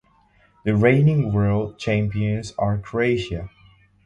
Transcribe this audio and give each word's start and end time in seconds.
The 0.65 0.75
reigning 0.75 1.31
World 1.31 1.77
Champions 1.77 2.53
are 2.57 2.79
Croatia. 2.79 3.51